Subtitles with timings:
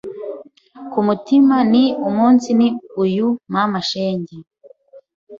[0.91, 2.67] Ku mutima nti umunsi ni
[3.03, 4.35] uyu mama shenge.